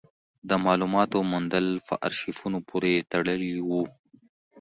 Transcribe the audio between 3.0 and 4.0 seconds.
تړلي وو.